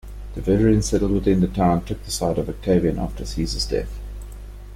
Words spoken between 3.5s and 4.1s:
death.